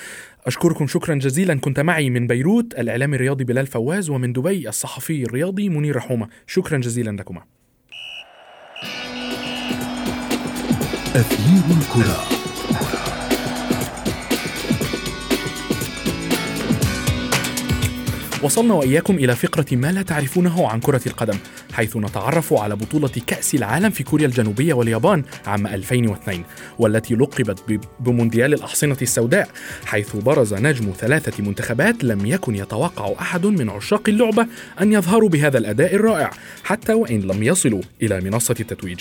أشكركم 0.46 0.86
شكرا 0.86 1.14
جزيلا 1.14 1.54
كنت 1.60 1.80
معي 1.80 2.10
من 2.10 2.26
بيروت 2.26 2.74
الإعلامي 2.78 3.16
الرياضي 3.16 3.44
بلال 3.44 3.66
فواز 3.66 4.10
ومن 4.10 4.32
دبي 4.32 4.68
الصحفي 4.68 5.22
الرياضي 5.22 5.68
منير 5.68 5.96
رحومه. 5.96 6.28
شكرا 6.46 6.78
جزيلا 6.78 7.10
لكما. 7.10 7.42
أثير 11.16 11.64
الكرة 11.76 12.51
وصلنا 18.42 18.74
وإياكم 18.74 19.14
إلى 19.14 19.36
فقرة 19.36 19.66
ما 19.72 19.92
لا 19.92 20.02
تعرفونه 20.02 20.68
عن 20.68 20.80
كرة 20.80 21.00
القدم. 21.06 21.36
حيث 21.72 21.96
نتعرف 21.96 22.52
على 22.52 22.76
بطولة 22.76 23.10
كأس 23.26 23.54
العالم 23.54 23.90
في 23.90 24.04
كوريا 24.04 24.26
الجنوبية 24.26 24.74
واليابان 24.74 25.22
عام 25.46 25.66
2002 25.66 26.44
والتي 26.78 27.14
لقبت 27.14 27.80
بمونديال 28.00 28.54
الأحصنة 28.54 28.96
السوداء 29.02 29.48
حيث 29.84 30.16
برز 30.16 30.54
نجم 30.54 30.92
ثلاثة 30.98 31.42
منتخبات 31.44 32.04
لم 32.04 32.26
يكن 32.26 32.56
يتوقع 32.56 33.12
أحد 33.20 33.46
من 33.46 33.70
عشاق 33.70 34.08
اللعبة 34.08 34.46
أن 34.80 34.92
يظهروا 34.92 35.28
بهذا 35.28 35.58
الأداء 35.58 35.94
الرائع 35.94 36.30
حتى 36.64 36.92
وإن 36.92 37.20
لم 37.20 37.42
يصلوا 37.42 37.82
إلى 38.02 38.20
منصة 38.20 38.54
التتويج. 38.60 39.00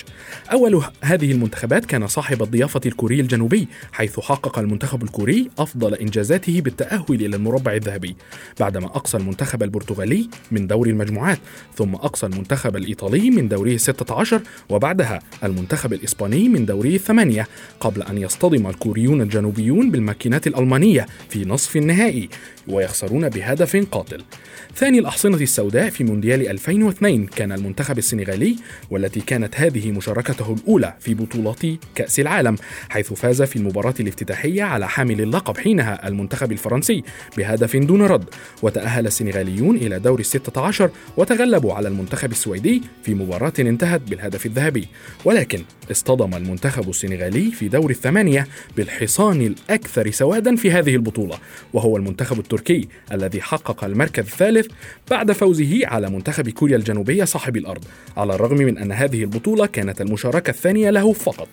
أول 0.52 0.82
هذه 1.00 1.32
المنتخبات 1.32 1.86
كان 1.86 2.06
صاحب 2.06 2.42
الضيافة 2.42 2.80
الكوري 2.86 3.20
الجنوبي 3.20 3.68
حيث 3.92 4.20
حقق 4.20 4.58
المنتخب 4.58 5.02
الكوري 5.02 5.50
أفضل 5.58 5.94
إنجازاته 5.94 6.60
بالتأهل 6.60 7.04
إلى 7.10 7.36
المربع 7.36 7.72
الذهبي 7.72 8.16
بعدما 8.60 8.86
أقصى 8.86 9.16
المنتخب 9.16 9.62
البرتغالي 9.62 10.28
من 10.50 10.66
دور 10.66 10.86
المجموعات 10.88 11.38
ثم 11.76 11.94
أقصى 11.94 12.26
المنتخب 12.26 12.61
الإيطالي 12.68 13.30
من 13.30 13.48
الستة 13.74 14.14
عشر 14.14 14.42
وبعدها 14.68 15.20
المنتخب 15.44 15.92
الإسباني 15.92 16.48
من 16.48 16.66
دوره 16.66 16.86
الثمانية 16.88 17.48
قبل 17.80 18.02
أن 18.02 18.18
يصطدم 18.18 18.66
الكوريون 18.66 19.20
الجنوبيون 19.20 19.90
بالماكينات 19.90 20.46
الألمانية 20.46 21.06
في 21.28 21.44
نصف 21.44 21.76
النهائي 21.76 22.28
ويخسرون 22.68 23.28
بهدف 23.28 23.76
قاتل. 23.90 24.22
ثاني 24.76 24.98
الأحصنة 24.98 25.36
السوداء 25.36 25.90
في 25.90 26.04
مونديال 26.04 26.48
2002 26.48 27.26
كان 27.26 27.52
المنتخب 27.52 27.98
السنغالي 27.98 28.56
والتي 28.90 29.20
كانت 29.20 29.60
هذه 29.60 29.92
مشاركته 29.92 30.52
الأولى 30.52 30.94
في 31.00 31.14
بطولات 31.14 31.60
كأس 31.94 32.20
العالم 32.20 32.56
حيث 32.88 33.12
فاز 33.12 33.42
في 33.42 33.56
المباراة 33.56 33.94
الافتتاحية 34.00 34.62
على 34.62 34.88
حامل 34.88 35.20
اللقب 35.20 35.56
حينها 35.58 36.08
المنتخب 36.08 36.52
الفرنسي 36.52 37.02
بهدف 37.36 37.76
دون 37.76 38.02
رد. 38.02 38.24
وتأهل 38.62 39.06
السنغاليون 39.06 39.76
إلى 39.76 39.98
دور 39.98 40.20
الستة 40.20 40.60
عشر 40.60 40.90
وتغلبوا 41.16 41.74
على 41.74 41.88
المنتخب 41.88 42.32
السويدي 42.52 42.82
في 43.02 43.14
مباراة 43.14 43.52
انتهت 43.58 44.00
بالهدف 44.00 44.46
الذهبي 44.46 44.88
ولكن 45.24 45.62
اصطدم 45.90 46.34
المنتخب 46.34 46.88
السنغالي 46.88 47.50
في 47.50 47.68
دور 47.68 47.90
الثمانية 47.90 48.46
بالحصان 48.76 49.40
الأكثر 49.40 50.10
سوادا 50.10 50.56
في 50.56 50.70
هذه 50.70 50.94
البطولة 50.94 51.38
وهو 51.72 51.96
المنتخب 51.96 52.38
التركي 52.38 52.88
الذي 53.12 53.42
حقق 53.42 53.84
المركز 53.84 54.24
الثالث 54.24 54.66
بعد 55.10 55.32
فوزه 55.32 55.86
على 55.86 56.10
منتخب 56.10 56.48
كوريا 56.48 56.76
الجنوبية 56.76 57.24
صاحب 57.24 57.56
الأرض 57.56 57.84
على 58.16 58.34
الرغم 58.34 58.56
من 58.56 58.78
أن 58.78 58.92
هذه 58.92 59.22
البطولة 59.22 59.66
كانت 59.66 60.00
المشاركة 60.00 60.50
الثانية 60.50 60.90
له 60.90 61.12
فقط. 61.12 61.48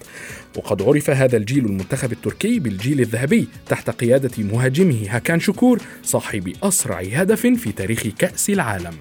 وقد 0.58 0.82
عرف 0.82 1.10
هذا 1.10 1.38
الجيل 1.38 1.66
المنتخب 1.66 2.12
التركي 2.12 2.60
بالجيل 2.60 3.02
الذهبي 3.02 3.48
تحت 3.68 3.90
قيادة 3.90 4.44
مهاجمه 4.44 5.06
هاكان 5.10 5.40
شكور 5.40 5.80
صاحب 6.04 6.54
أسرع 6.64 7.00
هدف 7.00 7.42
في 7.42 7.72
تاريخ 7.72 8.08
كأس 8.08 8.50
العالم. 8.50 8.94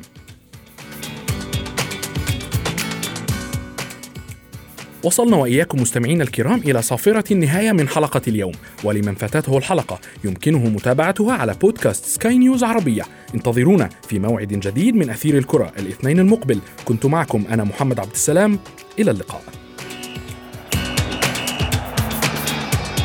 وصلنا 5.05 5.37
وإياكم 5.37 5.83
مستمعينا 5.83 6.25
الكرام 6.25 6.59
إلى 6.59 6.83
صافرة 6.83 7.25
النهاية 7.33 7.73
من 7.73 7.89
حلقة 7.89 8.21
اليوم. 8.29 8.53
ولمن 8.85 9.15
فاتته 9.15 9.59
الحلقة 9.59 10.01
يمكنه 10.25 10.59
متابعتها 10.59 11.33
على 11.33 11.55
بودكاست 11.55 12.05
سكاي 12.05 12.39
نيوز 12.39 12.65
عربية. 12.65 13.03
انتظرونا 13.35 13.89
في 14.09 14.19
موعد 14.19 14.49
جديد 14.49 14.95
من 14.95 15.11
أثير 15.11 15.39
الكرة 15.39 15.73
الاثنين 15.79 16.19
المقبل. 16.19 16.59
كنت 16.85 17.07
معكم 17.07 17.45
أنا 17.51 17.65
محمد 17.65 18.01
عبد 18.01 18.13
السلام. 18.13 18.59
إلى 18.99 19.11
اللقاء. 19.11 19.43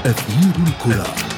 أثير 0.05 0.53
الكرة. 0.67 1.32